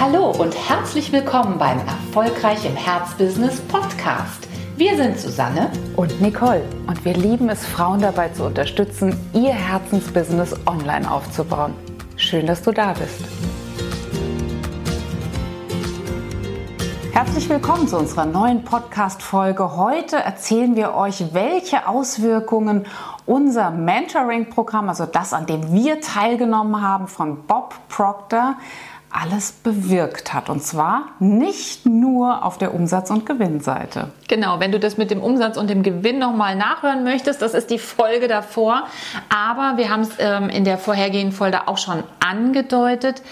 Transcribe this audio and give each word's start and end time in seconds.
Hallo 0.00 0.32
und 0.32 0.54
herzlich 0.68 1.12
willkommen 1.12 1.56
beim 1.56 1.78
Erfolgreich 1.78 2.66
im 2.66 2.74
Herzbusiness 2.74 3.60
Podcast. 3.60 4.48
Wir 4.76 4.96
sind 4.96 5.16
Susanne 5.16 5.70
und 5.94 6.20
Nicole 6.20 6.64
und 6.88 7.04
wir 7.04 7.14
lieben 7.14 7.48
es, 7.48 7.64
Frauen 7.64 8.00
dabei 8.00 8.28
zu 8.30 8.44
unterstützen, 8.44 9.16
ihr 9.32 9.52
Herzensbusiness 9.52 10.56
online 10.66 11.08
aufzubauen. 11.08 11.74
Schön, 12.16 12.46
dass 12.46 12.60
du 12.62 12.72
da 12.72 12.92
bist. 12.92 13.20
Herzlich 17.12 17.48
willkommen 17.48 17.86
zu 17.86 17.96
unserer 17.96 18.26
neuen 18.26 18.64
Podcast-Folge. 18.64 19.76
Heute 19.76 20.16
erzählen 20.16 20.74
wir 20.74 20.94
euch, 20.94 21.32
welche 21.32 21.86
Auswirkungen 21.86 22.86
unser 23.26 23.70
Mentoring-Programm, 23.70 24.88
also 24.88 25.06
das, 25.06 25.32
an 25.32 25.46
dem 25.46 25.72
wir 25.72 26.00
teilgenommen 26.00 26.82
haben, 26.82 27.06
von 27.06 27.46
Bob 27.46 27.74
Proctor, 27.88 28.56
alles 29.14 29.52
bewirkt 29.52 30.34
hat. 30.34 30.50
Und 30.50 30.62
zwar 30.62 31.12
nicht 31.20 31.86
nur 31.86 32.44
auf 32.44 32.58
der 32.58 32.74
Umsatz- 32.74 33.10
und 33.10 33.24
Gewinnseite. 33.24 34.10
Genau, 34.28 34.58
wenn 34.58 34.72
du 34.72 34.80
das 34.80 34.96
mit 34.96 35.10
dem 35.10 35.22
Umsatz 35.22 35.56
und 35.56 35.70
dem 35.70 35.82
Gewinn 35.82 36.18
nochmal 36.18 36.56
nachhören 36.56 37.04
möchtest, 37.04 37.40
das 37.40 37.54
ist 37.54 37.70
die 37.70 37.78
Folge 37.78 38.26
davor. 38.26 38.84
Aber 39.28 39.76
wir 39.76 39.88
haben 39.88 40.02
es 40.02 40.10
ähm, 40.18 40.48
in 40.48 40.64
der 40.64 40.78
vorhergehenden 40.78 41.32
Folge 41.32 41.68
auch 41.68 41.78
schon 41.78 42.02
angedeutet. 42.18 43.22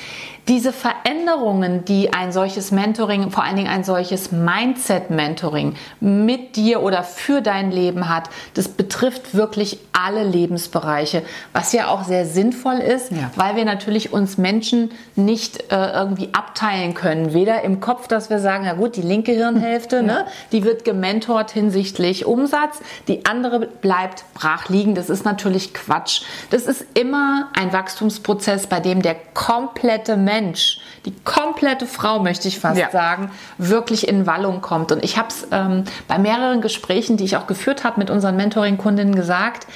Diese 0.49 0.73
Veränderungen, 0.73 1.85
die 1.85 2.13
ein 2.13 2.33
solches 2.33 2.73
Mentoring, 2.73 3.31
vor 3.31 3.45
allen 3.45 3.57
Dingen 3.57 3.69
ein 3.69 3.85
solches 3.85 4.33
Mindset-Mentoring 4.33 5.77
mit 6.01 6.57
dir 6.57 6.83
oder 6.83 7.05
für 7.05 7.43
dein 7.43 7.71
Leben 7.71 8.09
hat, 8.09 8.29
das 8.55 8.69
betrifft 8.69 9.35
wirklich 9.35 9.79
alle 10.05 10.25
Lebensbereiche, 10.25 11.23
was 11.53 11.73
ja 11.73 11.89
auch 11.89 12.05
sehr 12.05 12.27
sinnvoll 12.27 12.79
ist, 12.79 13.13
ja. 13.13 13.31
weil 13.37 13.57
wir 13.57 13.65
natürlich 13.65 14.13
uns 14.13 14.39
Menschen 14.39 14.91
nicht 15.17 15.73
äh, 15.73 15.93
irgendwie 15.93 16.31
abteilen 16.33 16.95
können. 16.95 17.33
Weder 17.33 17.63
im 17.63 17.81
Kopf, 17.81 18.09
dass 18.09 18.31
wir 18.31 18.39
sagen, 18.39 18.65
na 18.67 18.75
gut, 18.75 18.97
die 18.97 19.03
linke 19.03 19.33
Hirnhälfte, 19.33 19.97
ja. 19.97 20.03
ne, 20.03 20.27
die 20.53 20.65
wird 20.65 20.85
gementort 20.85 21.51
hinsichtlich 21.51 22.27
Umsatz, 22.27 22.81
die 23.09 23.25
andere 23.27 23.61
bleibt 23.67 24.25
brach 24.35 24.69
liegen. 24.69 24.95
Das 24.95 25.09
ist 25.09 25.25
natürlich 25.25 25.75
Quatsch. 25.75 26.23
Das 26.51 26.63
ist 26.65 26.85
immer 26.95 27.49
ein 27.59 27.73
Wachstumsprozess, 27.73 28.67
bei 28.67 28.81
dem 28.81 29.03
der 29.03 29.17
komplette 29.35 30.17
Mensch 30.17 30.33
Mensch, 30.43 30.81
die 31.05 31.13
komplette 31.25 31.87
Frau, 31.87 32.19
möchte 32.19 32.49
ich 32.49 32.59
fast 32.59 32.79
ja. 32.79 32.91
sagen, 32.91 33.31
wirklich 33.59 34.09
in 34.09 34.27
Wallung 34.27 34.61
kommt. 34.61 34.93
Und 34.93 35.05
ich 35.05 35.19
habe 35.19 35.29
es 35.29 35.47
ähm, 35.51 35.85
bei 36.09 36.19
mehreren 36.19 36.61
Gesprächen, 36.61 37.17
die 37.17 37.25
ich 37.25 37.37
auch 37.37 37.47
geführt 37.47 37.85
habe 37.85 37.99
mit 37.99 38.11
unseren 38.11 38.37
Mentoring-Kundinnen 38.37 39.15
gesagt, 39.15 39.67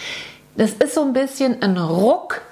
das 0.56 0.72
ist 0.72 0.94
so 0.94 1.02
ein 1.02 1.12
bisschen 1.12 1.62
ein 1.62 1.76
Ruck, 1.76 2.42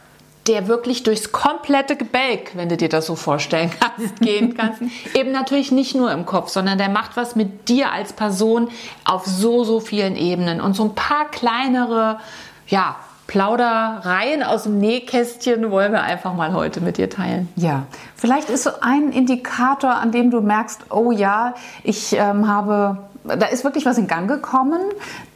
der 0.46 0.68
wirklich 0.68 1.02
durchs 1.02 1.32
komplette 1.32 1.96
Gebälk, 1.96 2.52
wenn 2.54 2.68
du 2.68 2.76
dir 2.76 2.88
das 2.88 3.06
so 3.06 3.16
vorstellen 3.16 3.70
kannst, 3.80 4.20
gehen 4.20 4.54
kannst. 4.54 4.82
Eben 5.14 5.32
natürlich 5.32 5.72
nicht 5.72 5.94
nur 5.94 6.12
im 6.12 6.26
Kopf, 6.26 6.50
sondern 6.50 6.78
der 6.78 6.90
macht 6.90 7.16
was 7.16 7.34
mit 7.34 7.68
dir 7.68 7.92
als 7.92 8.12
Person 8.12 8.68
auf 9.04 9.26
so, 9.26 9.64
so 9.64 9.80
vielen 9.80 10.16
Ebenen. 10.16 10.60
Und 10.60 10.74
so 10.74 10.84
ein 10.84 10.94
paar 10.94 11.30
kleinere, 11.30 12.18
ja, 12.68 12.96
Plaudereien 13.26 14.42
aus 14.42 14.64
dem 14.64 14.78
Nähkästchen 14.78 15.70
wollen 15.70 15.92
wir 15.92 16.02
einfach 16.02 16.34
mal 16.34 16.52
heute 16.52 16.80
mit 16.80 16.98
dir 16.98 17.08
teilen. 17.08 17.48
Ja, 17.56 17.84
vielleicht 18.16 18.50
ist 18.50 18.64
so 18.64 18.70
ein 18.80 19.12
Indikator, 19.12 19.94
an 19.94 20.12
dem 20.12 20.30
du 20.30 20.40
merkst, 20.40 20.90
oh 20.90 21.10
ja, 21.10 21.54
ich 21.82 22.12
ähm, 22.12 22.46
habe, 22.48 22.98
da 23.24 23.46
ist 23.46 23.64
wirklich 23.64 23.86
was 23.86 23.96
in 23.96 24.06
Gang 24.06 24.28
gekommen 24.28 24.80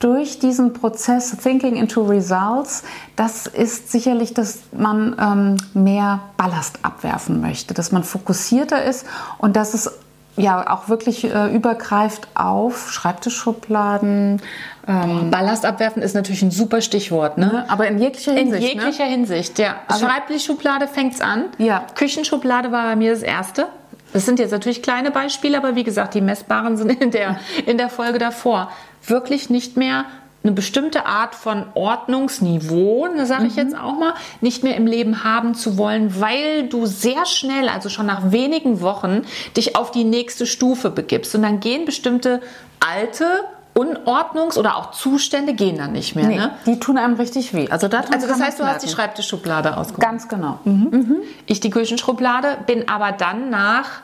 durch 0.00 0.38
diesen 0.38 0.74
Prozess 0.74 1.34
Thinking 1.38 1.76
into 1.76 2.02
Results. 2.02 2.82
Das 3.16 3.46
ist 3.46 3.90
sicherlich, 3.90 4.34
dass 4.34 4.60
man 4.72 5.16
ähm, 5.18 5.56
mehr 5.72 6.20
Ballast 6.36 6.80
abwerfen 6.82 7.40
möchte, 7.40 7.72
dass 7.72 7.90
man 7.90 8.04
fokussierter 8.04 8.84
ist 8.84 9.06
und 9.38 9.56
dass 9.56 9.72
es 9.72 9.97
ja 10.38 10.70
auch 10.70 10.88
wirklich 10.88 11.24
äh, 11.24 11.54
übergreift 11.54 12.28
auf 12.34 12.90
Schreibtischschubladen. 12.90 14.40
Ähm, 14.86 15.30
Ballast 15.30 15.66
abwerfen 15.66 16.02
ist 16.02 16.14
natürlich 16.14 16.42
ein 16.42 16.50
super 16.50 16.80
Stichwort, 16.80 17.36
ne? 17.36 17.66
Aber 17.68 17.86
in 17.86 17.98
jeglicher 17.98 18.32
Hinsicht. 18.32 18.72
In 18.72 18.80
jeglicher 18.80 19.04
ne? 19.04 19.10
Hinsicht, 19.10 19.58
ja. 19.58 19.76
Also, 19.86 20.06
Schreibtischschublade 20.06 20.88
fängt's 20.88 21.20
an. 21.20 21.44
Ja. 21.58 21.84
Küchenschublade 21.94 22.72
war 22.72 22.84
bei 22.84 22.96
mir 22.96 23.12
das 23.12 23.22
erste. 23.22 23.66
Das 24.12 24.24
sind 24.24 24.38
jetzt 24.38 24.52
natürlich 24.52 24.82
kleine 24.82 25.10
Beispiele, 25.10 25.58
aber 25.58 25.74
wie 25.74 25.84
gesagt, 25.84 26.14
die 26.14 26.22
messbaren 26.22 26.76
sind 26.76 26.90
in 27.02 27.10
der, 27.10 27.38
in 27.66 27.76
der 27.76 27.90
Folge 27.90 28.18
davor. 28.18 28.70
Wirklich 29.06 29.50
nicht 29.50 29.76
mehr 29.76 30.06
eine 30.48 30.54
bestimmte 30.54 31.06
Art 31.06 31.34
von 31.34 31.66
Ordnungsniveau, 31.74 33.06
da 33.16 33.26
sage 33.26 33.46
ich 33.46 33.56
mhm. 33.56 33.58
jetzt 33.58 33.76
auch 33.76 33.98
mal, 33.98 34.14
nicht 34.40 34.64
mehr 34.64 34.76
im 34.76 34.86
Leben 34.86 35.22
haben 35.22 35.54
zu 35.54 35.76
wollen, 35.76 36.20
weil 36.20 36.68
du 36.68 36.86
sehr 36.86 37.26
schnell, 37.26 37.68
also 37.68 37.88
schon 37.90 38.06
nach 38.06 38.32
wenigen 38.32 38.80
Wochen, 38.80 39.22
dich 39.56 39.76
auf 39.76 39.90
die 39.90 40.04
nächste 40.04 40.46
Stufe 40.46 40.90
begibst. 40.90 41.34
Und 41.34 41.42
dann 41.42 41.60
gehen 41.60 41.84
bestimmte 41.84 42.40
alte 42.80 43.26
Unordnungs- 43.74 44.58
oder 44.58 44.76
auch 44.76 44.90
Zustände 44.90 45.54
gehen 45.54 45.76
dann 45.76 45.92
nicht 45.92 46.16
mehr. 46.16 46.26
Nee, 46.26 46.36
ne? 46.36 46.50
Die 46.66 46.80
tun 46.80 46.98
einem 46.98 47.14
richtig 47.14 47.52
weh. 47.54 47.68
Also, 47.68 47.86
also 47.86 48.26
das 48.26 48.40
heißt, 48.40 48.58
du 48.58 48.66
hast 48.66 48.82
die 48.82 48.88
Schreibtischschublade 48.88 49.76
ausgehoben. 49.76 50.02
Ganz 50.02 50.28
genau. 50.28 50.58
Mhm. 50.64 50.88
Mhm. 50.90 51.16
Ich 51.46 51.60
die 51.60 51.70
Küchenschublade, 51.70 52.56
bin 52.66 52.88
aber 52.88 53.12
dann 53.12 53.50
nach, 53.50 54.00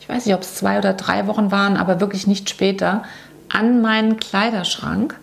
ich 0.00 0.08
weiß 0.08 0.26
nicht, 0.26 0.34
ob 0.34 0.42
es 0.42 0.56
zwei 0.56 0.76
oder 0.76 0.92
drei 0.92 1.28
Wochen 1.28 1.52
waren, 1.52 1.76
aber 1.76 2.00
wirklich 2.00 2.26
nicht 2.26 2.50
später, 2.50 3.04
an 3.48 3.80
meinen 3.80 4.18
Kleiderschrank 4.18 5.16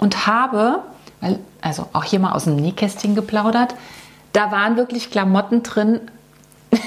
und 0.00 0.26
habe, 0.26 0.80
weil, 1.20 1.38
also 1.60 1.86
auch 1.92 2.04
hier 2.04 2.18
mal 2.18 2.32
aus 2.32 2.44
dem 2.44 2.56
Nähkästchen 2.56 3.14
geplaudert, 3.14 3.74
da 4.32 4.50
waren 4.50 4.76
wirklich 4.76 5.10
Klamotten 5.10 5.62
drin, 5.62 6.00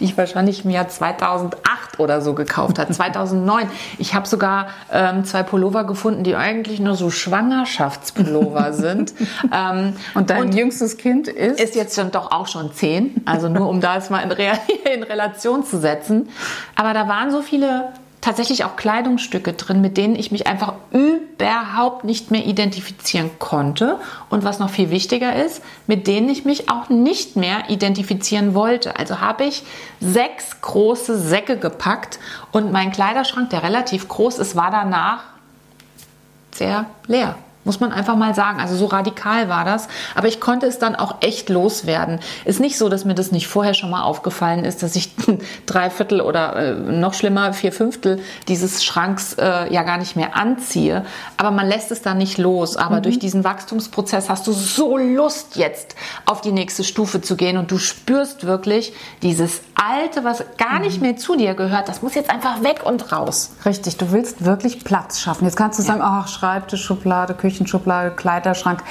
die 0.00 0.04
ich 0.04 0.16
wahrscheinlich 0.16 0.64
im 0.64 0.70
Jahr 0.70 0.88
2008 0.88 1.98
oder 1.98 2.20
so 2.20 2.34
gekauft 2.34 2.78
habe, 2.78 2.92
2009. 2.92 3.68
Ich 3.98 4.14
habe 4.14 4.26
sogar 4.26 4.68
ähm, 4.92 5.24
zwei 5.24 5.42
Pullover 5.42 5.84
gefunden, 5.84 6.22
die 6.22 6.36
eigentlich 6.36 6.78
nur 6.78 6.94
so 6.94 7.10
Schwangerschaftspullover 7.10 8.72
sind. 8.72 9.14
ähm, 9.52 9.94
und 10.14 10.30
dein 10.30 10.42
und 10.42 10.54
jüngstes 10.54 10.96
Kind 10.96 11.26
ist? 11.26 11.60
Ist 11.60 11.74
jetzt 11.74 11.96
schon 11.96 12.12
doch 12.12 12.30
auch 12.30 12.46
schon 12.46 12.72
zehn. 12.72 13.20
Also 13.24 13.48
nur 13.48 13.68
um 13.68 13.80
das 13.80 14.10
mal 14.10 14.20
in, 14.20 14.30
Re 14.30 14.52
in 14.94 15.02
Relation 15.02 15.64
zu 15.64 15.78
setzen. 15.78 16.28
Aber 16.76 16.94
da 16.94 17.08
waren 17.08 17.32
so 17.32 17.42
viele 17.42 17.88
tatsächlich 18.20 18.64
auch 18.64 18.76
Kleidungsstücke 18.76 19.54
drin, 19.54 19.80
mit 19.80 19.96
denen 19.96 20.14
ich 20.14 20.30
mich 20.30 20.46
einfach 20.46 20.74
überhaupt 21.40 22.04
nicht 22.04 22.30
mehr 22.30 22.46
identifizieren 22.46 23.30
konnte 23.38 23.98
und 24.28 24.44
was 24.44 24.58
noch 24.58 24.70
viel 24.70 24.90
wichtiger 24.90 25.34
ist, 25.34 25.62
mit 25.86 26.06
denen 26.06 26.28
ich 26.28 26.44
mich 26.44 26.68
auch 26.68 26.88
nicht 26.88 27.36
mehr 27.36 27.70
identifizieren 27.70 28.54
wollte. 28.54 28.96
Also 28.96 29.20
habe 29.20 29.44
ich 29.44 29.62
sechs 30.00 30.60
große 30.60 31.18
Säcke 31.18 31.56
gepackt 31.56 32.18
und 32.52 32.72
mein 32.72 32.92
Kleiderschrank, 32.92 33.50
der 33.50 33.62
relativ 33.62 34.08
groß 34.08 34.38
ist, 34.38 34.56
war 34.56 34.70
danach 34.70 35.22
sehr 36.52 36.86
leer. 37.06 37.36
Muss 37.64 37.78
man 37.78 37.92
einfach 37.92 38.16
mal 38.16 38.34
sagen. 38.34 38.58
Also 38.58 38.74
so 38.74 38.86
radikal 38.86 39.50
war 39.50 39.66
das. 39.66 39.88
Aber 40.14 40.28
ich 40.28 40.40
konnte 40.40 40.66
es 40.66 40.78
dann 40.78 40.96
auch 40.96 41.16
echt 41.20 41.50
loswerden. 41.50 42.20
Ist 42.46 42.58
nicht 42.58 42.78
so, 42.78 42.88
dass 42.88 43.04
mir 43.04 43.14
das 43.14 43.32
nicht 43.32 43.48
vorher 43.48 43.74
schon 43.74 43.90
mal 43.90 44.02
aufgefallen 44.02 44.64
ist, 44.64 44.82
dass 44.82 44.96
ich 44.96 45.14
drei 45.66 45.90
Viertel 45.90 46.22
oder 46.22 46.56
äh, 46.56 46.74
noch 46.74 47.12
schlimmer 47.12 47.52
vier 47.52 47.72
Fünftel 47.72 48.22
dieses 48.48 48.82
Schranks 48.82 49.34
äh, 49.34 49.72
ja 49.72 49.82
gar 49.82 49.98
nicht 49.98 50.16
mehr 50.16 50.36
anziehe. 50.36 51.04
Aber 51.36 51.50
man 51.50 51.68
lässt 51.68 51.90
es 51.90 52.00
dann 52.00 52.16
nicht 52.16 52.38
los. 52.38 52.78
Aber 52.78 52.96
mhm. 52.96 53.02
durch 53.02 53.18
diesen 53.18 53.44
Wachstumsprozess 53.44 54.30
hast 54.30 54.46
du 54.46 54.52
so 54.52 54.96
Lust 54.96 55.56
jetzt 55.56 55.96
auf 56.24 56.40
die 56.40 56.52
nächste 56.52 56.82
Stufe 56.82 57.20
zu 57.20 57.36
gehen 57.36 57.58
und 57.58 57.70
du 57.70 57.76
spürst 57.76 58.46
wirklich 58.46 58.94
dieses 59.22 59.60
Alte, 59.80 60.24
was 60.24 60.44
gar 60.58 60.76
mhm. 60.76 60.82
nicht 60.82 61.00
mehr 61.00 61.16
zu 61.16 61.36
dir 61.36 61.54
gehört. 61.54 61.88
Das 61.88 62.02
muss 62.02 62.14
jetzt 62.14 62.30
einfach 62.30 62.62
weg 62.62 62.82
und 62.84 63.12
raus. 63.12 63.52
Richtig. 63.64 63.96
Du 63.96 64.12
willst 64.12 64.44
wirklich 64.44 64.84
Platz 64.84 65.20
schaffen. 65.20 65.44
Jetzt 65.44 65.56
kannst 65.56 65.78
du 65.78 65.82
ja. 65.82 65.88
sagen, 65.88 66.00
ach, 66.02 66.28
Schreibtisch, 66.28 66.84
Schublade, 66.84 67.34
Küche 67.34 67.50
Küchenschublade, 67.60 68.12
Kleiderschrank, 68.12 68.82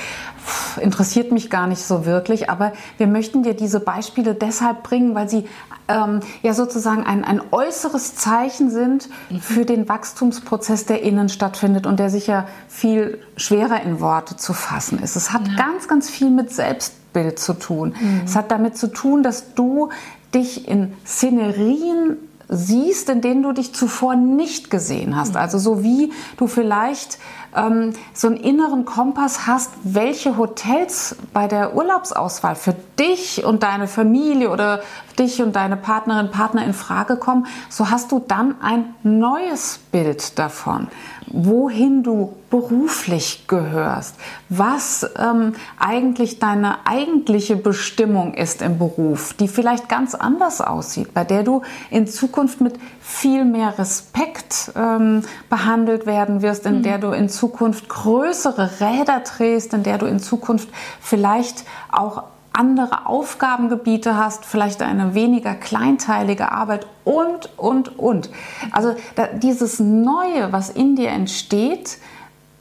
interessiert 0.82 1.32
mich 1.32 1.50
gar 1.50 1.68
nicht 1.68 1.82
so 1.82 2.06
wirklich. 2.06 2.50
Aber 2.50 2.74
wir 2.98 3.08
möchten 3.08 3.44
dir 3.44 3.54
diese 3.54 3.80
Beispiele 3.80 4.36
deshalb 4.36 4.84
bringen, 4.84 5.16
weil 5.16 5.30
sie 5.30 5.48
ähm, 5.88 6.22
ja 6.42 6.54
sozusagen 6.54 7.04
ein, 7.04 7.24
ein 7.24 7.42
äußeres 7.52 8.16
Zeichen 8.16 8.70
sind 8.70 9.10
mhm. 9.30 9.42
für 9.42 9.66
den 9.66 9.90
Wachstumsprozess, 9.90 10.86
der 10.86 11.02
innen 11.02 11.30
stattfindet 11.30 11.88
und 11.88 12.00
der 12.00 12.10
sicher 12.10 12.48
viel 12.68 13.20
schwerer 13.38 13.82
in 13.82 14.00
Worte 14.00 14.38
zu 14.38 14.54
fassen 14.54 15.00
ist. 15.02 15.16
Es 15.16 15.34
hat 15.34 15.48
ja. 15.48 15.56
ganz, 15.56 15.88
ganz 15.88 16.10
viel 16.10 16.30
mit 16.30 16.52
Selbstbild 16.52 17.40
zu 17.40 17.54
tun. 17.54 17.96
Mhm. 18.00 18.22
Es 18.26 18.36
hat 18.36 18.52
damit 18.52 18.78
zu 18.78 18.88
tun, 18.88 19.24
dass 19.24 19.54
du 19.56 19.90
dich 20.34 20.68
in 20.68 20.94
Szenerien 21.06 22.18
siehst, 22.50 23.10
in 23.10 23.22
denen 23.22 23.44
du 23.44 23.52
dich 23.52 23.74
zuvor 23.74 24.16
nicht 24.16 24.72
gesehen 24.72 25.16
hast. 25.16 25.38
Also 25.38 25.60
so 25.60 25.84
wie 25.84 26.12
du 26.38 26.48
vielleicht 26.48 27.20
ähm, 27.56 27.94
so 28.14 28.28
einen 28.28 28.38
inneren 28.38 28.86
Kompass 28.86 29.48
hast, 29.48 29.72
welche 29.84 30.38
Hotels 30.38 31.16
bei 31.34 31.48
der 31.48 31.76
Urlaubsauswahl 31.76 32.56
für 32.56 32.76
dich 33.00 33.44
und 33.44 33.64
deine 33.64 33.88
Familie 33.88 34.50
oder 34.50 34.82
dich 35.18 35.42
und 35.42 35.56
deine 35.56 35.78
Partnerin, 35.78 36.32
Partner 36.32 36.66
in 36.66 36.74
Frage 36.74 37.18
kommen, 37.18 37.46
so 37.70 37.90
hast 37.90 38.12
du 38.12 38.20
dann 38.20 38.56
ein 38.62 38.96
neues 39.04 39.80
Bild 39.92 40.40
davon, 40.40 40.88
wohin 41.28 42.04
du 42.04 42.34
beruflich 42.50 43.46
gehörst, 43.48 44.16
was 44.50 45.08
ähm, 45.18 45.54
eigentlich 45.78 46.40
deine 46.40 46.88
eigentliche 46.88 47.56
Bestimmung 47.56 48.34
ist 48.34 48.62
im 48.62 48.80
Beruf, 48.80 49.34
die 49.34 49.48
vielleicht 49.48 49.88
ganz 49.88 50.16
anders 50.16 50.62
aussieht, 50.62 51.14
bei 51.14 51.24
der 51.24 51.44
du 51.44 51.62
in 51.92 52.08
Zukunft 52.08 52.62
mit 52.62 52.80
viel 53.02 53.46
mehr 53.46 53.78
Respekt 53.78 54.72
ähm, 54.76 55.22
behandelt 55.50 56.06
werden 56.06 56.42
wirst, 56.42 56.66
in 56.66 56.80
mhm. 56.80 56.84
der 56.84 56.98
du 56.98 57.12
in 57.12 57.30
Zukunft 57.30 57.39
größere 57.48 58.80
Räder 58.80 59.22
drehst, 59.22 59.74
in 59.74 59.84
der 59.84 59.98
du 59.98 60.06
in 60.06 60.20
Zukunft 60.20 60.70
vielleicht 61.00 61.64
auch 61.92 62.24
andere 62.52 63.06
Aufgabengebiete 63.06 64.18
hast, 64.18 64.46
vielleicht 64.46 64.82
eine 64.82 65.14
weniger 65.14 65.56
kleinteilige 65.56 66.52
Arbeit 66.52 66.88
und, 67.06 67.50
und, 67.58 67.98
und. 67.98 68.30
Also 68.72 68.96
da, 69.16 69.28
dieses 69.28 69.80
Neue, 69.80 70.52
was 70.52 70.70
in 70.70 70.96
dir 70.96 71.10
entsteht, 71.10 72.00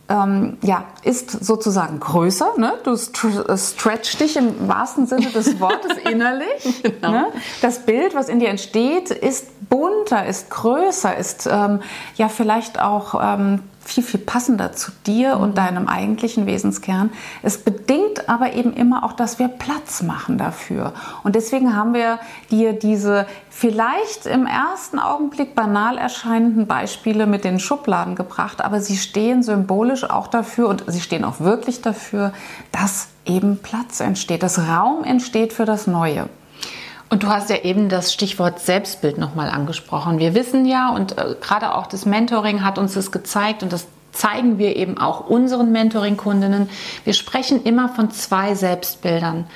ähm, 0.08 0.56
ja, 0.62 0.84
ist 1.02 1.44
sozusagen 1.44 2.00
größer. 2.00 2.54
Ne? 2.56 2.74
Du 2.84 2.96
stretch 2.96 4.16
dich 4.18 4.36
im 4.36 4.68
wahrsten 4.68 5.06
Sinne 5.06 5.30
des 5.30 5.60
Wortes 5.60 5.98
innerlich. 6.10 6.82
genau. 6.82 7.10
ne? 7.10 7.26
Das 7.60 7.80
Bild, 7.80 8.14
was 8.14 8.28
in 8.28 8.38
dir 8.38 8.48
entsteht, 8.48 9.10
ist 9.10 9.68
bunter, 9.68 10.24
ist 10.26 10.48
größer, 10.50 11.16
ist 11.16 11.46
ähm, 11.50 11.80
ja 12.16 12.28
vielleicht 12.28 12.80
auch 12.80 13.20
ähm, 13.22 13.60
viel, 13.88 14.04
viel 14.04 14.20
passender 14.20 14.72
zu 14.72 14.92
dir 15.06 15.36
mhm. 15.36 15.42
und 15.42 15.58
deinem 15.58 15.88
eigentlichen 15.88 16.46
Wesenskern. 16.46 17.10
Es 17.42 17.58
bedingt 17.58 18.28
aber 18.28 18.52
eben 18.52 18.72
immer 18.74 19.04
auch, 19.04 19.12
dass 19.12 19.38
wir 19.38 19.48
Platz 19.48 20.02
machen 20.02 20.38
dafür. 20.38 20.92
Und 21.24 21.34
deswegen 21.34 21.74
haben 21.74 21.94
wir 21.94 22.18
dir 22.50 22.74
diese 22.74 23.26
vielleicht 23.50 24.26
im 24.26 24.46
ersten 24.46 24.98
Augenblick 24.98 25.54
banal 25.54 25.98
erscheinenden 25.98 26.66
Beispiele 26.66 27.26
mit 27.26 27.44
den 27.44 27.58
Schubladen 27.58 28.14
gebracht, 28.14 28.60
aber 28.62 28.80
sie 28.80 28.96
stehen 28.96 29.42
symbolisch 29.42 30.08
auch 30.08 30.28
dafür 30.28 30.68
und 30.68 30.84
sie 30.86 31.00
stehen 31.00 31.24
auch 31.24 31.40
wirklich 31.40 31.80
dafür, 31.80 32.32
dass 32.70 33.08
eben 33.24 33.58
Platz 33.58 34.00
entsteht, 34.00 34.42
dass 34.42 34.58
Raum 34.58 35.02
entsteht 35.02 35.52
für 35.52 35.64
das 35.64 35.86
Neue. 35.86 36.28
Und 37.10 37.22
du 37.22 37.28
hast 37.28 37.48
ja 37.48 37.56
eben 37.56 37.88
das 37.88 38.12
Stichwort 38.12 38.60
Selbstbild 38.60 39.18
nochmal 39.18 39.48
angesprochen. 39.48 40.18
Wir 40.18 40.34
wissen 40.34 40.66
ja, 40.66 40.90
und 40.90 41.16
äh, 41.16 41.36
gerade 41.40 41.74
auch 41.74 41.86
das 41.86 42.04
Mentoring 42.04 42.64
hat 42.64 42.78
uns 42.78 42.94
das 42.94 43.10
gezeigt 43.10 43.62
und 43.62 43.72
das 43.72 43.86
zeigen 44.12 44.58
wir 44.58 44.76
eben 44.76 44.98
auch 44.98 45.26
unseren 45.28 45.72
Mentoring-Kundinnen. 45.72 46.68
Wir 47.04 47.14
sprechen 47.14 47.62
immer 47.62 47.88
von 47.88 48.10
zwei 48.10 48.54
Selbstbildern. 48.54 49.46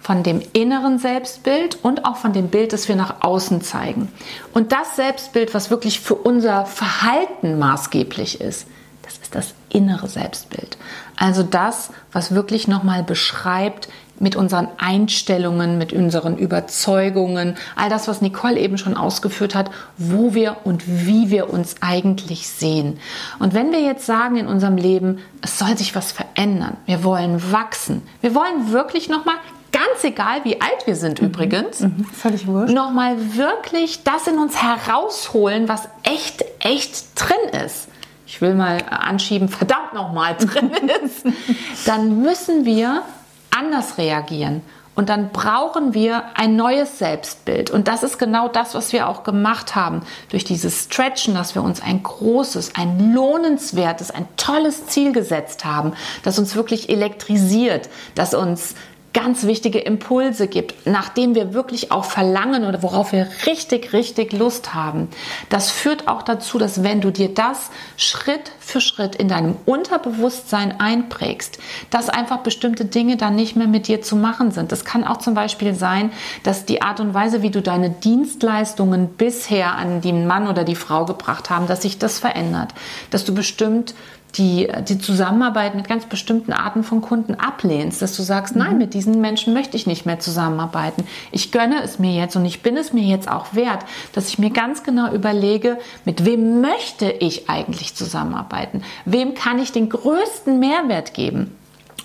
Von 0.00 0.22
dem 0.22 0.40
inneren 0.54 0.98
Selbstbild 0.98 1.78
und 1.82 2.06
auch 2.06 2.16
von 2.16 2.32
dem 2.32 2.48
Bild, 2.48 2.72
das 2.72 2.88
wir 2.88 2.96
nach 2.96 3.16
außen 3.20 3.60
zeigen. 3.60 4.10
Und 4.54 4.72
das 4.72 4.96
Selbstbild, 4.96 5.52
was 5.52 5.70
wirklich 5.70 6.00
für 6.00 6.14
unser 6.14 6.64
Verhalten 6.64 7.58
maßgeblich 7.58 8.40
ist, 8.40 8.66
das 9.02 9.18
ist 9.18 9.34
das 9.34 9.54
innere 9.68 10.08
Selbstbild. 10.08 10.78
Also 11.16 11.42
das, 11.42 11.90
was 12.12 12.34
wirklich 12.34 12.68
nochmal 12.68 13.02
beschreibt, 13.02 13.88
mit 14.20 14.36
unseren 14.36 14.68
Einstellungen, 14.78 15.78
mit 15.78 15.92
unseren 15.92 16.36
Überzeugungen, 16.36 17.56
all 17.76 17.88
das, 17.88 18.08
was 18.08 18.20
Nicole 18.20 18.58
eben 18.58 18.78
schon 18.78 18.96
ausgeführt 18.96 19.54
hat, 19.54 19.70
wo 19.96 20.34
wir 20.34 20.58
und 20.64 20.84
wie 20.86 21.30
wir 21.30 21.52
uns 21.52 21.76
eigentlich 21.80 22.48
sehen. 22.48 22.98
Und 23.38 23.54
wenn 23.54 23.72
wir 23.72 23.80
jetzt 23.80 24.06
sagen 24.06 24.36
in 24.36 24.46
unserem 24.46 24.76
Leben, 24.76 25.18
es 25.42 25.58
soll 25.58 25.76
sich 25.76 25.94
was 25.94 26.12
verändern, 26.12 26.76
wir 26.86 27.04
wollen 27.04 27.52
wachsen, 27.52 28.02
wir 28.20 28.34
wollen 28.34 28.72
wirklich 28.72 29.08
nochmal 29.08 29.36
ganz 29.72 30.02
egal 30.02 30.44
wie 30.44 30.60
alt 30.60 30.86
wir 30.86 30.96
sind 30.96 31.20
mhm. 31.20 31.28
übrigens, 31.28 31.80
mhm, 31.80 32.04
völlig 32.04 32.46
wurscht. 32.46 32.74
nochmal 32.74 33.16
wirklich 33.36 34.02
das 34.02 34.26
in 34.26 34.38
uns 34.38 34.60
herausholen, 34.62 35.68
was 35.68 35.88
echt, 36.02 36.44
echt 36.60 37.04
drin 37.14 37.62
ist. 37.64 37.88
Ich 38.26 38.42
will 38.42 38.54
mal 38.54 38.78
anschieben, 38.90 39.48
verdammt 39.48 39.94
nochmal 39.94 40.36
drin 40.36 40.70
ist. 41.04 41.24
Dann 41.86 42.20
müssen 42.20 42.64
wir 42.64 43.02
anders 43.50 43.98
reagieren. 43.98 44.62
Und 44.98 45.10
dann 45.10 45.30
brauchen 45.30 45.94
wir 45.94 46.24
ein 46.34 46.56
neues 46.56 46.98
Selbstbild. 46.98 47.70
Und 47.70 47.86
das 47.86 48.02
ist 48.02 48.18
genau 48.18 48.48
das, 48.48 48.74
was 48.74 48.92
wir 48.92 49.08
auch 49.08 49.22
gemacht 49.22 49.76
haben. 49.76 50.02
Durch 50.30 50.42
dieses 50.42 50.86
Stretchen, 50.86 51.34
dass 51.34 51.54
wir 51.54 51.62
uns 51.62 51.80
ein 51.80 52.02
großes, 52.02 52.72
ein 52.74 53.14
lohnenswertes, 53.14 54.10
ein 54.10 54.26
tolles 54.36 54.88
Ziel 54.88 55.12
gesetzt 55.12 55.64
haben, 55.64 55.92
das 56.24 56.40
uns 56.40 56.56
wirklich 56.56 56.88
elektrisiert, 56.88 57.88
das 58.16 58.34
uns 58.34 58.74
ganz 59.18 59.42
wichtige 59.44 59.80
Impulse 59.80 60.46
gibt, 60.46 60.86
nachdem 60.86 61.34
wir 61.34 61.52
wirklich 61.52 61.90
auch 61.90 62.04
verlangen 62.04 62.64
oder 62.64 62.84
worauf 62.84 63.10
wir 63.10 63.26
richtig, 63.46 63.92
richtig 63.92 64.32
Lust 64.32 64.74
haben. 64.74 65.08
Das 65.48 65.72
führt 65.72 66.06
auch 66.06 66.22
dazu, 66.22 66.56
dass 66.56 66.84
wenn 66.84 67.00
du 67.00 67.10
dir 67.10 67.34
das 67.34 67.70
Schritt 67.96 68.52
für 68.60 68.80
Schritt 68.80 69.16
in 69.16 69.26
deinem 69.26 69.56
Unterbewusstsein 69.66 70.78
einprägst, 70.78 71.58
dass 71.90 72.08
einfach 72.08 72.38
bestimmte 72.38 72.84
Dinge 72.84 73.16
dann 73.16 73.34
nicht 73.34 73.56
mehr 73.56 73.66
mit 73.66 73.88
dir 73.88 74.02
zu 74.02 74.14
machen 74.14 74.52
sind. 74.52 74.70
Das 74.70 74.84
kann 74.84 75.02
auch 75.02 75.16
zum 75.16 75.34
Beispiel 75.34 75.74
sein, 75.74 76.12
dass 76.44 76.64
die 76.64 76.80
Art 76.80 77.00
und 77.00 77.12
Weise, 77.12 77.42
wie 77.42 77.50
du 77.50 77.60
deine 77.60 77.90
Dienstleistungen 77.90 79.08
bisher 79.08 79.74
an 79.74 80.00
den 80.00 80.28
Mann 80.28 80.46
oder 80.46 80.62
die 80.62 80.76
Frau 80.76 81.04
gebracht 81.06 81.50
haben, 81.50 81.66
dass 81.66 81.82
sich 81.82 81.98
das 81.98 82.20
verändert, 82.20 82.72
dass 83.10 83.24
du 83.24 83.34
bestimmt 83.34 83.94
die, 84.34 84.68
die 84.86 84.98
Zusammenarbeit 84.98 85.74
mit 85.74 85.88
ganz 85.88 86.06
bestimmten 86.06 86.52
Arten 86.52 86.84
von 86.84 87.00
Kunden 87.00 87.34
ablehnst, 87.34 88.02
dass 88.02 88.16
du 88.16 88.22
sagst, 88.22 88.54
mhm. 88.54 88.62
nein, 88.62 88.78
mit 88.78 88.94
diesen 88.94 89.20
Menschen 89.20 89.54
möchte 89.54 89.76
ich 89.76 89.86
nicht 89.86 90.06
mehr 90.06 90.20
zusammenarbeiten. 90.20 91.04
Ich 91.32 91.50
gönne 91.50 91.82
es 91.82 91.98
mir 91.98 92.12
jetzt 92.12 92.36
und 92.36 92.44
ich 92.44 92.62
bin 92.62 92.76
es 92.76 92.92
mir 92.92 93.04
jetzt 93.04 93.28
auch 93.28 93.54
wert, 93.54 93.84
dass 94.12 94.28
ich 94.28 94.38
mir 94.38 94.50
ganz 94.50 94.82
genau 94.82 95.12
überlege, 95.12 95.78
mit 96.04 96.24
wem 96.24 96.60
möchte 96.60 97.10
ich 97.10 97.48
eigentlich 97.48 97.94
zusammenarbeiten? 97.94 98.82
Wem 99.04 99.34
kann 99.34 99.58
ich 99.58 99.72
den 99.72 99.88
größten 99.88 100.58
Mehrwert 100.58 101.14
geben? 101.14 101.54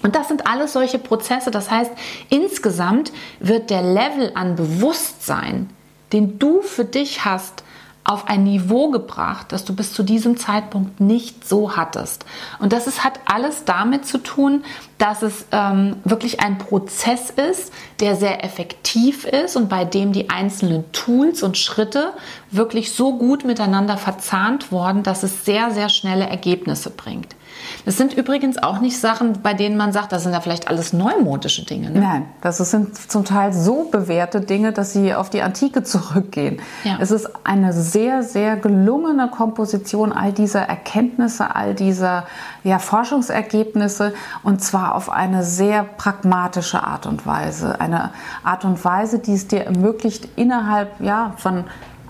Und 0.01 0.15
das 0.15 0.27
sind 0.27 0.47
alles 0.47 0.73
solche 0.73 0.99
Prozesse. 0.99 1.49
Das 1.49 1.71
heißt, 1.71 1.91
insgesamt 2.29 3.11
wird 3.39 3.69
der 3.69 3.81
Level 3.81 4.31
an 4.35 4.55
Bewusstsein, 4.55 5.69
den 6.11 6.39
du 6.39 6.61
für 6.61 6.85
dich 6.85 7.25
hast, 7.25 7.62
auf 8.05 8.27
ein 8.27 8.43
Niveau 8.43 8.89
gebracht, 8.89 9.47
das 9.49 9.63
du 9.63 9.73
bis 9.73 9.93
zu 9.93 10.03
diesem 10.03 10.35
Zeitpunkt 10.35 10.99
nicht 10.99 11.47
so 11.47 11.77
hattest. 11.77 12.25
Und 12.59 12.73
das 12.73 12.85
ist, 12.85 13.03
hat 13.03 13.19
alles 13.25 13.63
damit 13.63 14.05
zu 14.05 14.17
tun, 14.17 14.65
dass 14.97 15.21
es 15.21 15.45
ähm, 15.51 15.97
wirklich 16.03 16.41
ein 16.41 16.57
Prozess 16.57 17.29
ist, 17.29 17.71
der 18.01 18.15
sehr 18.15 18.43
effektiv 18.43 19.25
ist 19.25 19.55
und 19.55 19.69
bei 19.69 19.85
dem 19.85 20.11
die 20.11 20.29
einzelnen 20.29 20.91
Tools 20.91 21.43
und 21.43 21.57
Schritte 21.57 22.13
wirklich 22.51 22.91
so 22.93 23.17
gut 23.17 23.45
miteinander 23.45 23.97
verzahnt 23.97 24.71
worden, 24.71 25.03
dass 25.03 25.23
es 25.23 25.45
sehr, 25.45 25.71
sehr 25.71 25.89
schnelle 25.89 26.25
Ergebnisse 26.25 26.89
bringt. 26.89 27.35
Das 27.85 27.97
sind 27.97 28.13
übrigens 28.13 28.61
auch 28.61 28.79
nicht 28.79 28.99
Sachen, 28.99 29.41
bei 29.41 29.53
denen 29.53 29.77
man 29.77 29.91
sagt, 29.91 30.11
das 30.11 30.23
sind 30.23 30.33
ja 30.33 30.41
vielleicht 30.41 30.67
alles 30.67 30.93
neumodische 30.93 31.65
Dinge. 31.65 31.91
Ne? 31.91 31.99
Nein, 31.99 32.25
das 32.41 32.57
sind 32.57 32.95
zum 32.95 33.25
Teil 33.25 33.53
so 33.53 33.85
bewährte 33.85 34.41
Dinge, 34.41 34.71
dass 34.71 34.93
sie 34.93 35.13
auf 35.13 35.29
die 35.29 35.41
Antike 35.41 35.83
zurückgehen. 35.83 36.61
Ja. 36.83 36.97
Es 36.99 37.11
ist 37.11 37.29
eine 37.45 37.73
sehr, 37.93 38.23
sehr 38.23 38.57
gelungene 38.57 39.29
Komposition 39.29 40.11
all 40.11 40.33
dieser 40.33 40.63
Erkenntnisse, 40.63 41.55
all 41.55 41.75
dieser 41.75 42.25
ja, 42.63 42.79
Forschungsergebnisse 42.79 44.13
und 44.41 44.61
zwar 44.63 44.95
auf 44.95 45.11
eine 45.11 45.43
sehr 45.43 45.83
pragmatische 45.83 46.83
Art 46.83 47.05
und 47.05 47.25
Weise. 47.25 47.79
Eine 47.79 48.09
Art 48.43 48.65
und 48.65 48.83
Weise, 48.83 49.19
die 49.19 49.33
es 49.33 49.47
dir 49.47 49.65
ermöglicht, 49.65 50.27
innerhalb 50.35 50.99
ja, 50.99 51.33
von 51.37 51.65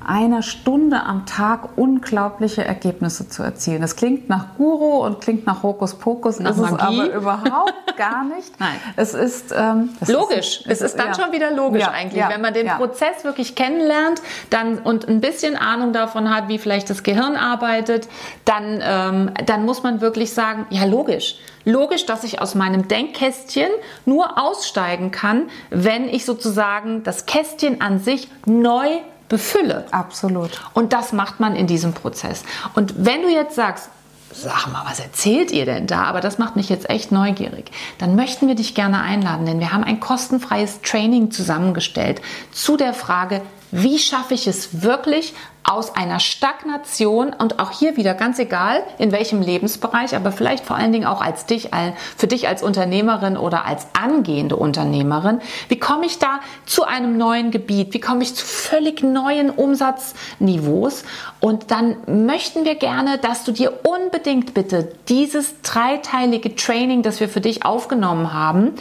einer 0.05 0.41
Stunde 0.41 1.03
am 1.03 1.25
Tag 1.25 1.77
unglaubliche 1.77 2.63
Ergebnisse 2.63 3.27
zu 3.27 3.43
erzielen. 3.43 3.81
Das 3.81 3.95
klingt 3.95 4.29
nach 4.29 4.55
Guru 4.57 5.05
und 5.05 5.21
klingt 5.21 5.45
nach 5.45 5.63
Hokuspokus, 5.63 6.39
nach 6.39 6.51
ist 6.51 6.57
Magie. 6.57 6.75
es 6.75 6.81
aber 6.81 7.13
überhaupt 7.13 7.73
gar 7.97 8.23
nicht. 8.23 8.59
Nein. 8.59 8.75
Es 8.95 9.13
ist 9.13 9.53
ähm, 9.55 9.89
logisch. 10.07 10.61
Ist, 10.61 10.67
es 10.67 10.81
ist 10.81 10.99
dann 10.99 11.07
ja. 11.07 11.13
schon 11.13 11.31
wieder 11.31 11.51
logisch 11.51 11.81
ja, 11.81 11.91
eigentlich, 11.91 12.19
ja, 12.19 12.29
wenn 12.29 12.41
man 12.41 12.53
den 12.53 12.67
Prozess 12.67 13.23
wirklich 13.23 13.55
kennenlernt, 13.55 14.21
dann 14.49 14.79
und 14.79 15.07
ein 15.07 15.21
bisschen 15.21 15.55
Ahnung 15.55 15.93
davon 15.93 16.33
hat, 16.33 16.47
wie 16.47 16.57
vielleicht 16.57 16.89
das 16.89 17.03
Gehirn 17.03 17.35
arbeitet, 17.35 18.07
dann 18.45 18.79
ähm, 18.81 19.31
dann 19.45 19.65
muss 19.65 19.83
man 19.83 20.01
wirklich 20.01 20.33
sagen, 20.33 20.65
ja 20.69 20.85
logisch. 20.85 21.37
Logisch, 21.65 22.05
dass 22.05 22.23
ich 22.23 22.41
aus 22.41 22.55
meinem 22.55 22.87
Denkkästchen 22.87 23.69
nur 24.05 24.37
aussteigen 24.37 25.11
kann, 25.11 25.49
wenn 25.69 26.09
ich 26.09 26.25
sozusagen 26.25 27.03
das 27.03 27.25
Kästchen 27.25 27.79
an 27.79 27.99
sich 27.99 28.27
neu 28.45 28.99
befülle. 29.29 29.85
Absolut. 29.91 30.51
Und 30.73 30.93
das 30.93 31.13
macht 31.13 31.39
man 31.39 31.55
in 31.55 31.67
diesem 31.67 31.93
Prozess. 31.93 32.43
Und 32.75 32.93
wenn 32.97 33.21
du 33.21 33.29
jetzt 33.29 33.55
sagst, 33.55 33.89
sag 34.31 34.67
mal, 34.71 34.83
was 34.85 34.99
erzählt 34.99 35.51
ihr 35.51 35.65
denn 35.65 35.87
da? 35.87 36.03
Aber 36.03 36.21
das 36.21 36.37
macht 36.37 36.55
mich 36.55 36.69
jetzt 36.69 36.89
echt 36.89 37.11
neugierig. 37.11 37.71
Dann 37.99 38.15
möchten 38.15 38.47
wir 38.47 38.55
dich 38.55 38.75
gerne 38.75 39.01
einladen, 39.01 39.45
denn 39.45 39.59
wir 39.59 39.71
haben 39.71 39.83
ein 39.83 39.99
kostenfreies 39.99 40.81
Training 40.81 41.31
zusammengestellt 41.31 42.21
zu 42.51 42.77
der 42.77 42.93
Frage, 42.93 43.41
wie 43.75 43.97
schaffe 43.97 44.35
ich 44.35 44.45
es 44.45 44.83
wirklich 44.83 45.33
aus 45.63 45.95
einer 45.95 46.19
Stagnation 46.19 47.33
und 47.33 47.59
auch 47.59 47.71
hier 47.71 47.95
wieder 47.95 48.13
ganz 48.13 48.37
egal 48.37 48.83
in 48.99 49.11
welchem 49.11 49.41
Lebensbereich, 49.41 50.15
aber 50.15 50.31
vielleicht 50.31 50.65
vor 50.65 50.75
allen 50.75 50.91
Dingen 50.91 51.05
auch 51.05 51.21
als 51.21 51.45
dich, 51.45 51.69
für 52.17 52.27
dich 52.27 52.47
als 52.47 52.61
Unternehmerin 52.61 53.37
oder 53.37 53.65
als 53.65 53.87
angehende 53.93 54.57
Unternehmerin, 54.57 55.39
wie 55.69 55.79
komme 55.79 56.05
ich 56.05 56.19
da 56.19 56.41
zu 56.65 56.83
einem 56.83 57.17
neuen 57.17 57.49
Gebiet? 57.49 57.93
Wie 57.93 57.99
komme 57.99 58.23
ich 58.23 58.35
zu 58.35 58.45
völlig 58.45 59.01
neuen 59.01 59.49
Umsatzniveaus? 59.49 61.03
Und 61.39 61.71
dann 61.71 61.95
möchten 62.07 62.65
wir 62.65 62.75
gerne, 62.75 63.17
dass 63.17 63.43
du 63.43 63.53
dir 63.53 63.79
unbedingt 63.83 64.53
bitte 64.53 64.93
dieses 65.07 65.61
dreiteilige 65.61 66.55
Training, 66.55 67.01
das 67.01 67.19
wir 67.19 67.29
für 67.29 67.41
dich 67.41 67.65
aufgenommen 67.65 68.33
haben, 68.33 68.73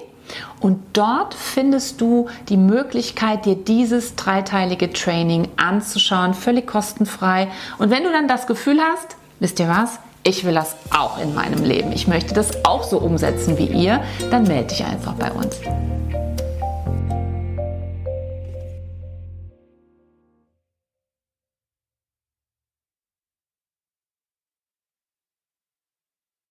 und 0.62 0.80
dort 0.94 1.34
findest 1.34 2.00
du 2.00 2.30
die 2.48 2.56
Möglichkeit, 2.56 3.46
dir 3.46 3.56
dieses 3.56 4.16
dreiteilige 4.16 4.94
Training 4.94 5.50
anzuschauen, 5.58 6.34
völlig 6.34 6.68
kostenfrei. 6.68 7.52
Und 7.80 7.90
wenn 7.90 8.04
du 8.04 8.12
dann 8.12 8.30
das 8.30 8.48
Gefühl 8.48 8.80
hast, 8.80 9.18
wisst 9.40 9.60
ihr 9.60 9.68
was? 9.68 10.00
Ich 10.24 10.46
will 10.46 10.54
das 10.54 10.76
auch 10.90 11.20
in 11.20 11.34
meinem 11.34 11.64
Leben. 11.64 11.92
Ich 11.92 12.08
möchte 12.08 12.34
das 12.34 12.64
auch 12.64 12.84
so 12.84 12.98
umsetzen 12.98 13.58
wie 13.58 13.68
ihr, 13.68 14.02
dann 14.32 14.44
melde 14.44 14.70
dich 14.70 14.86
einfach 14.86 15.14
bei 15.14 15.32
uns. 15.32 15.60